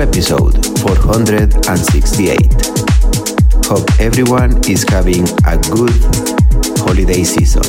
[0.00, 2.40] Episode 468.
[3.66, 5.92] Hope everyone is having a good
[6.78, 7.62] holiday season.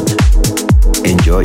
[1.03, 1.43] Enjoy.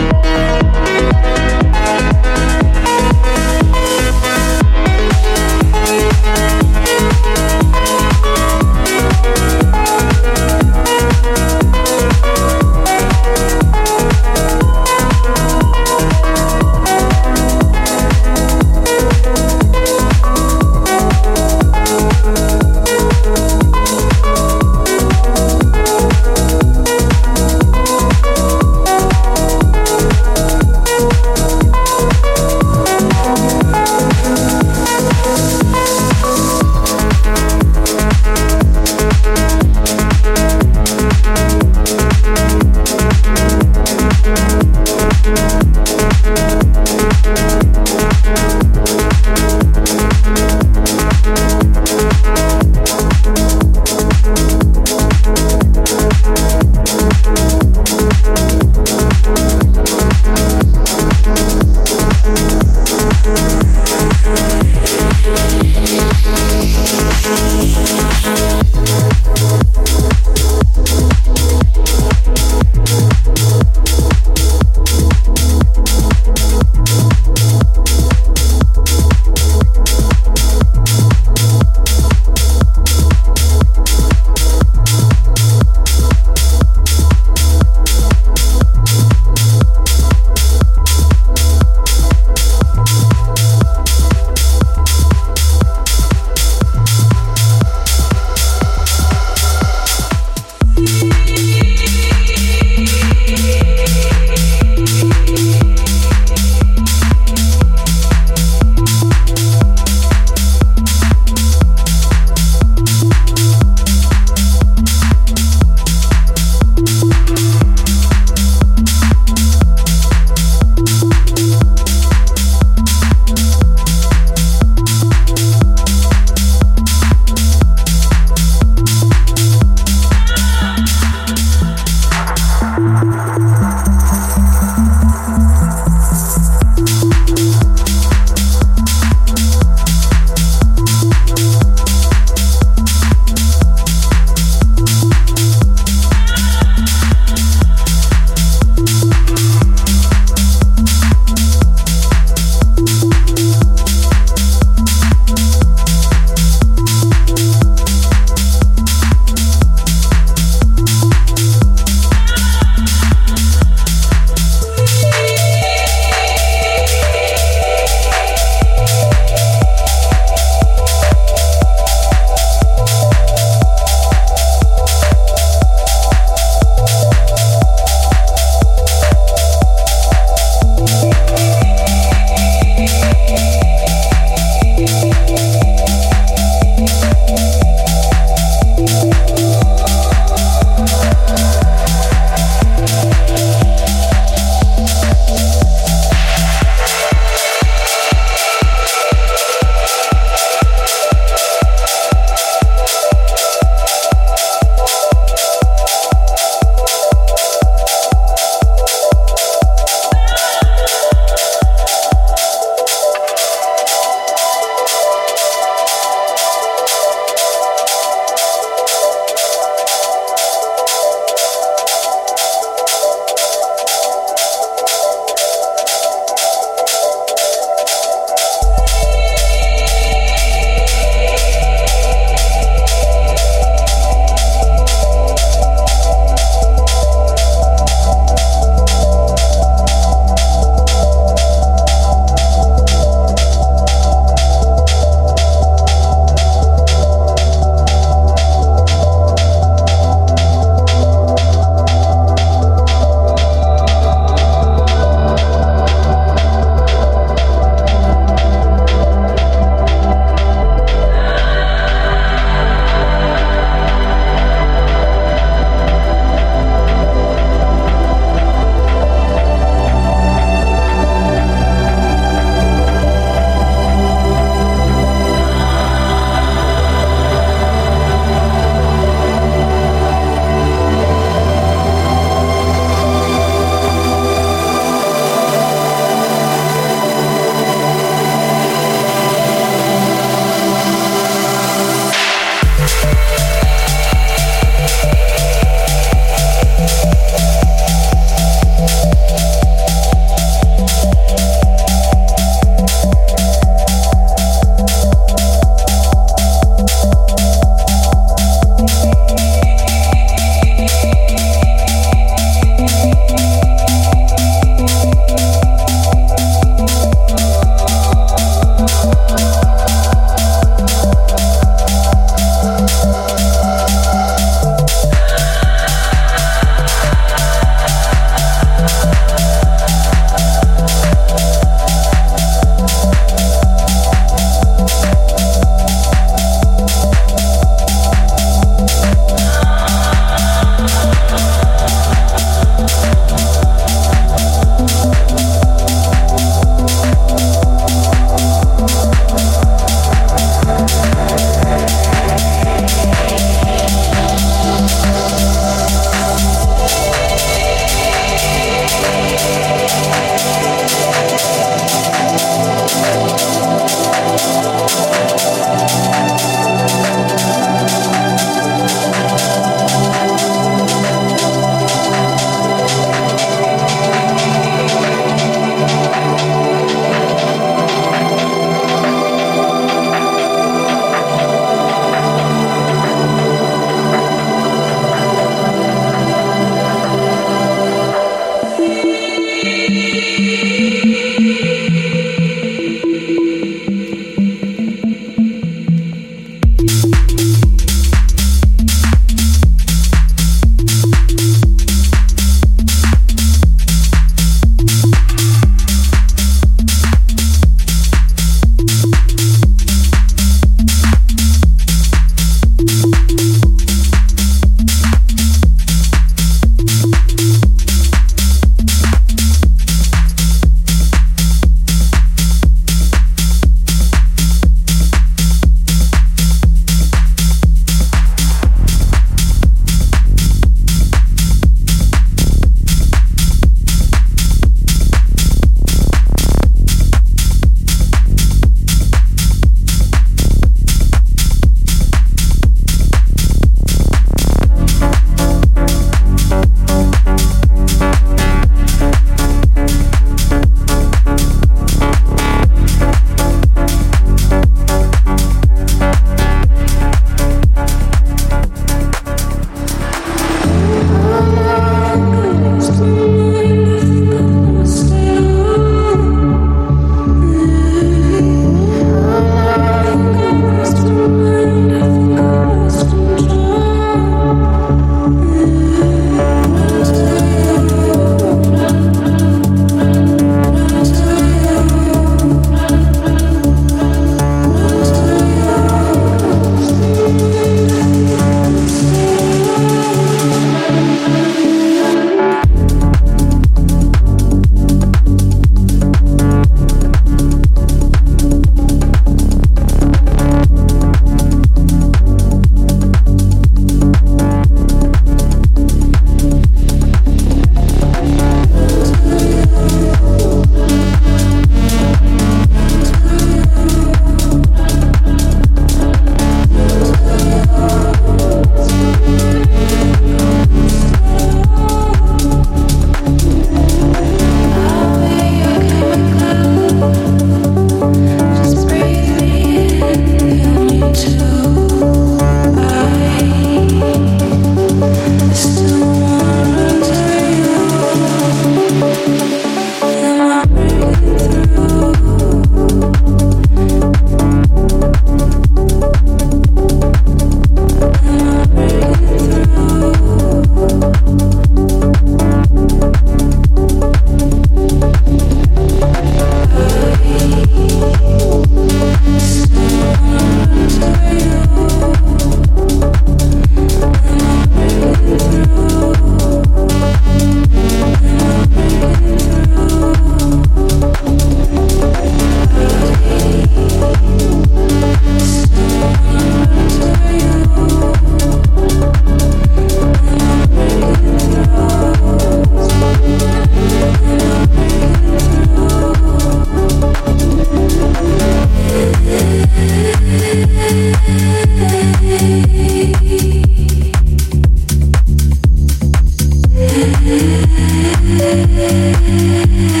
[599.31, 600.00] Música